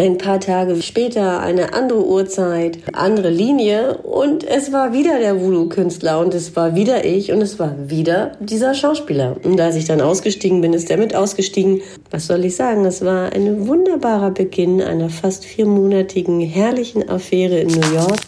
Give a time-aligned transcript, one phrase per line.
[0.00, 6.20] Ein paar Tage später eine andere Uhrzeit, andere Linie und es war wieder der Voodoo-Künstler
[6.20, 9.36] und es war wieder ich und es war wieder dieser Schauspieler.
[9.42, 11.82] Und als ich dann ausgestiegen bin, ist er mit ausgestiegen.
[12.10, 12.86] Was soll ich sagen?
[12.86, 18.20] Es war ein wunderbarer Beginn einer fast viermonatigen herrlichen Affäre in New York.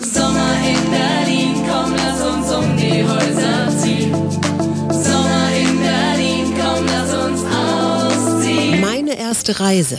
[0.00, 4.14] Sommer in Berlin, komm, lass uns um die Häuser ziehen.
[4.92, 8.80] Sommer in Berlin, komm, lass uns ausziehen.
[8.80, 9.98] Meine erste Reise.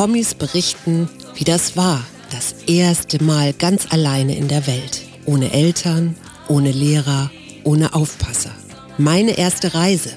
[0.00, 2.02] Promis berichten, wie das war.
[2.30, 5.02] Das erste Mal ganz alleine in der Welt.
[5.26, 6.16] Ohne Eltern,
[6.48, 7.30] ohne Lehrer,
[7.64, 8.52] ohne Aufpasser.
[8.96, 10.08] Meine erste Reise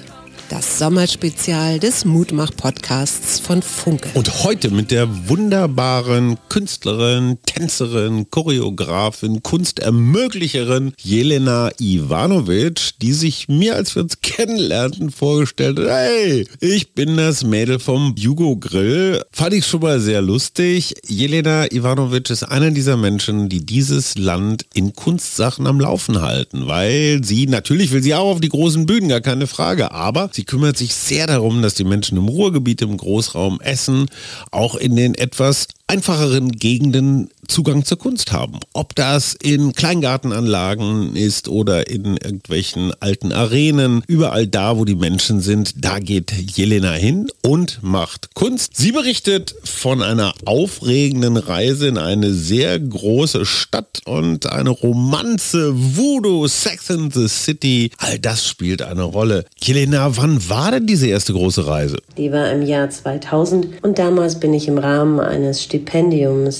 [0.48, 4.08] das Sommerspezial des Mutmach-Podcasts von Funke.
[4.14, 13.94] Und heute mit der wunderbaren Künstlerin, Tänzerin, Choreografin, Kunstermöglicherin Jelena Ivanovic, die sich mir, als
[13.94, 19.22] wir uns kennenlernten, vorgestellt hat, hey, ich bin das Mädel vom Jugo Grill.
[19.32, 20.94] Fand ich schon mal sehr lustig.
[21.06, 27.24] Jelena Ivanovic ist einer dieser Menschen, die dieses Land in Kunstsachen am Laufen halten, weil
[27.24, 30.76] sie, natürlich will sie auch auf die großen Bühnen, gar keine Frage, aber Sie kümmert
[30.76, 34.06] sich sehr darum, dass die Menschen im Ruhrgebiet, im Großraum Essen,
[34.50, 38.58] auch in den etwas einfacheren Gegenden Zugang zur Kunst haben.
[38.72, 45.40] Ob das in Kleingartenanlagen ist oder in irgendwelchen alten Arenen, überall da, wo die Menschen
[45.40, 48.76] sind, da geht Jelena hin und macht Kunst.
[48.76, 56.48] Sie berichtet von einer aufregenden Reise in eine sehr große Stadt und eine Romanze, Voodoo,
[56.48, 57.90] Sex in the City.
[57.98, 59.44] All das spielt eine Rolle.
[59.62, 61.98] Jelena, wann war denn diese erste große Reise?
[62.16, 65.83] Die war im Jahr 2000 und damals bin ich im Rahmen eines Stipendiums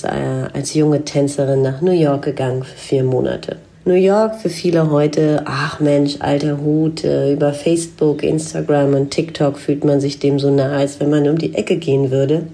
[0.03, 3.57] äh, als junge Tänzerin nach New York gegangen für vier Monate.
[3.87, 9.83] New York für viele heute, ach Mensch, alter Hut, über Facebook, Instagram und TikTok fühlt
[9.83, 12.47] man sich dem so nahe, als wenn man um die Ecke gehen würde.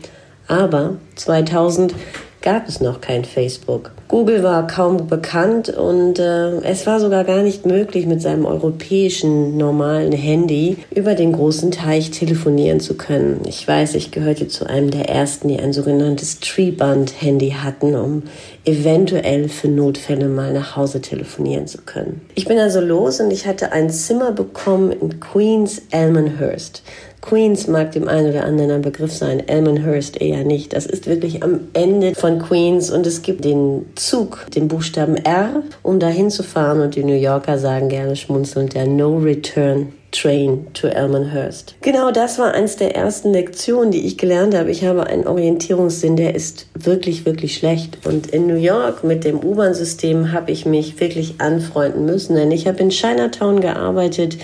[0.47, 1.95] Aber 2000
[2.41, 3.91] gab es noch kein Facebook.
[4.11, 9.55] Google war kaum bekannt und äh, es war sogar gar nicht möglich, mit seinem europäischen
[9.55, 13.39] normalen Handy über den großen Teich telefonieren zu können.
[13.47, 18.23] Ich weiß, ich gehörte zu einem der ersten, die ein sogenanntes Treeband-Handy hatten, um
[18.65, 22.19] eventuell für Notfälle mal nach Hause telefonieren zu können.
[22.35, 26.83] Ich bin also los und ich hatte ein Zimmer bekommen in Queens Elmhurst.
[27.21, 30.73] Queens mag dem einen oder anderen ein Begriff sein, Elmhurst eher nicht.
[30.73, 35.61] Das ist wirklich am Ende von Queens und es gibt den Zug, den Buchstaben R,
[35.83, 40.67] um dahin zu fahren und die New Yorker sagen gerne schmunzelnd der No Return Train
[40.73, 41.75] to Elmhurst.
[41.81, 44.69] Genau das war eins der ersten Lektionen, die ich gelernt habe.
[44.69, 47.97] Ich habe einen Orientierungssinn, der ist wirklich, wirklich schlecht.
[48.05, 52.67] Und in New York mit dem U-Bahn-System habe ich mich wirklich anfreunden müssen, denn ich
[52.67, 54.37] habe in Chinatown gearbeitet,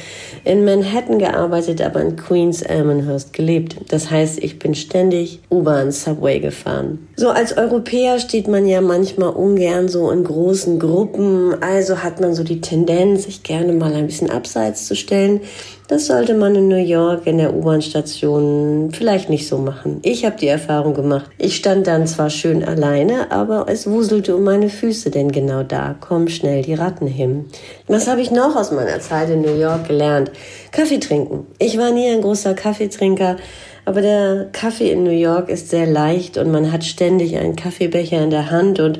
[0.46, 3.76] in Manhattan gearbeitet, aber in Queens Elmhurst gelebt.
[3.90, 7.08] Das heißt, ich bin ständig U-Bahn, Subway gefahren.
[7.18, 12.34] So als Europäer steht man ja manchmal ungern so in großen Gruppen, also hat man
[12.34, 15.42] so die Tendenz, sich gerne mal ein bisschen abseits zu stellen.
[15.90, 20.00] Das sollte man in New York in der U-Bahn-Station vielleicht nicht so machen.
[20.04, 21.30] Ich habe die Erfahrung gemacht.
[21.38, 25.96] Ich stand dann zwar schön alleine, aber es wuselte um meine Füße, denn genau da
[25.98, 27.46] kommen schnell die Ratten hin.
[27.88, 30.30] Was habe ich noch aus meiner Zeit in New York gelernt?
[30.74, 31.48] Kaffee trinken.
[31.58, 33.38] Ich war nie ein großer Kaffeetrinker,
[33.86, 38.22] aber der Kaffee in New York ist sehr leicht und man hat ständig einen Kaffeebecher
[38.22, 39.00] in der Hand und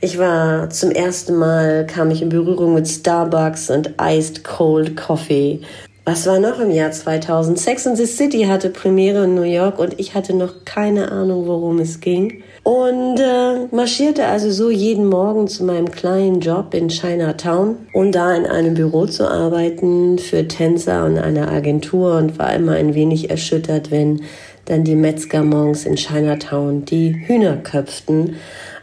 [0.00, 5.60] ich war zum ersten Mal, kam ich in Berührung mit Starbucks und Iced Cold Coffee.
[6.04, 7.56] Was war noch im Jahr 2000?
[7.56, 11.46] Sex and the City hatte Premiere in New York und ich hatte noch keine Ahnung,
[11.46, 12.42] worum es ging.
[12.64, 18.34] Und äh, marschierte also so jeden Morgen zu meinem kleinen Job in Chinatown, um da
[18.34, 23.30] in einem Büro zu arbeiten für Tänzer und eine Agentur und war immer ein wenig
[23.30, 24.22] erschüttert, wenn
[24.64, 28.36] dann die Metzger morgens in Chinatown die Hühner köpften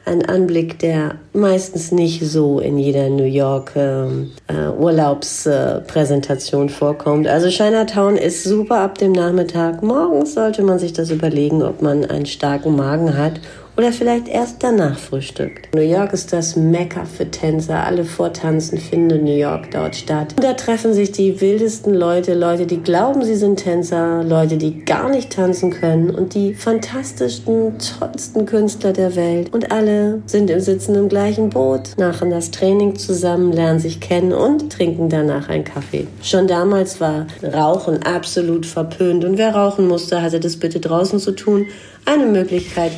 [0.09, 7.27] ein Anblick, der meistens nicht so in jeder New York ähm, äh, Urlaubspräsentation äh, vorkommt.
[7.27, 9.83] Also Chinatown ist super ab dem Nachmittag.
[9.83, 13.39] Morgens sollte man sich das überlegen, ob man einen starken Magen hat
[13.79, 15.73] oder vielleicht erst danach frühstückt.
[15.73, 17.85] New York ist das Mekka für Tänzer.
[17.85, 20.33] Alle Vortanzen finden in New York dort statt.
[20.35, 24.83] Und da treffen sich die wildesten Leute, Leute, die glauben, sie sind Tänzer, Leute, die
[24.83, 29.53] gar nicht tanzen können und die fantastischsten, tollsten Künstler der Welt.
[29.53, 34.33] Und alle sind im Sitzen im gleichen Boot, machen das Training zusammen, lernen sich kennen
[34.33, 36.05] und trinken danach einen Kaffee.
[36.21, 41.31] Schon damals war Rauchen absolut verpönt und wer rauchen musste, hatte das bitte draußen zu
[41.31, 41.67] tun.
[42.05, 42.91] Eine Möglichkeit,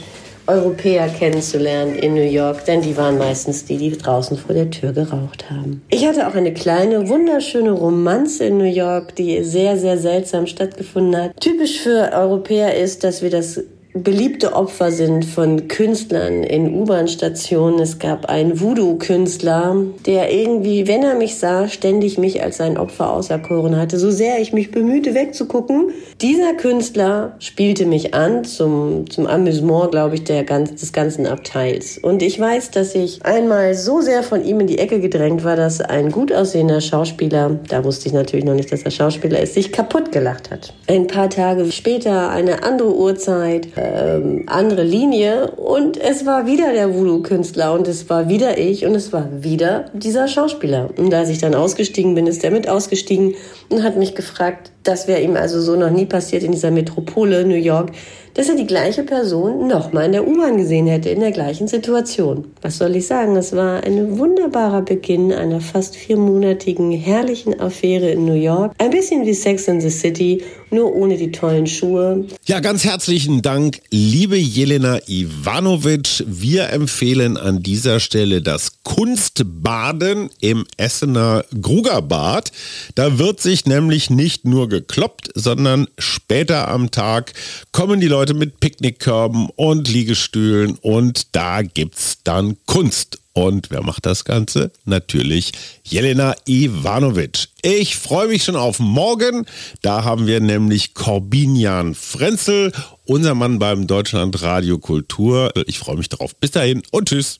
[0.52, 4.92] Europäer kennenzulernen in New York, denn die waren meistens die, die draußen vor der Tür
[4.92, 5.82] geraucht haben.
[5.90, 11.16] Ich hatte auch eine kleine, wunderschöne Romanze in New York, die sehr, sehr seltsam stattgefunden
[11.16, 11.40] hat.
[11.40, 13.62] Typisch für Europäer ist, dass wir das
[13.94, 17.80] beliebte Opfer sind von Künstlern in U-Bahn-Stationen.
[17.80, 23.12] Es gab einen Voodoo-Künstler, der irgendwie, wenn er mich sah, ständig mich als sein Opfer
[23.12, 24.00] auserkoren hatte.
[24.00, 25.92] So sehr ich mich bemühte, wegzugucken.
[26.22, 31.98] Dieser Künstler spielte mich an zum, zum Amüsement, glaube ich, der ganz, des ganzen Abteils.
[31.98, 35.56] Und ich weiß, dass ich einmal so sehr von ihm in die Ecke gedrängt war,
[35.56, 39.54] dass ein gut aussehender Schauspieler, da wusste ich natürlich noch nicht, dass er Schauspieler ist,
[39.54, 40.74] sich kaputt gelacht hat.
[40.88, 46.94] Ein paar Tage später, eine andere Uhrzeit, ähm, andere Linie und es war wieder der
[46.94, 50.90] Voodoo-Künstler und es war wieder ich und es war wieder dieser Schauspieler.
[50.98, 53.36] Und als ich dann ausgestiegen bin, ist er mit ausgestiegen
[53.70, 57.46] und hat mich gefragt, das wäre ihm also so noch nie passiert in dieser Metropole
[57.46, 57.92] New York,
[58.34, 62.46] dass er die gleiche Person nochmal in der U-Bahn gesehen hätte, in der gleichen Situation.
[62.62, 63.36] Was soll ich sagen?
[63.36, 68.74] Es war ein wunderbarer Beginn einer fast viermonatigen herrlichen Affäre in New York.
[68.78, 72.26] Ein bisschen wie Sex in the City, nur ohne die tollen Schuhe.
[72.46, 76.24] Ja, ganz herzlichen Dank, liebe Jelena Ivanovic.
[76.26, 82.52] Wir empfehlen an dieser Stelle das Kunstbaden im Essener Grugerbad.
[82.96, 87.34] Da wird sich nämlich nicht nur gekloppt, sondern später am Tag
[87.72, 93.20] kommen die Leute mit Picknickkörben und Liegestühlen und da gibt's dann Kunst.
[93.34, 94.72] Und wer macht das Ganze?
[94.84, 95.52] Natürlich
[95.84, 97.48] Jelena Ivanovic.
[97.62, 99.46] Ich freue mich schon auf morgen.
[99.82, 102.74] Da haben wir nämlich Corbinian Frenzel,
[103.06, 105.54] unser Mann beim Deutschland Radio Kultur.
[105.68, 106.36] Ich freue mich darauf.
[106.36, 107.40] Bis dahin und tschüss.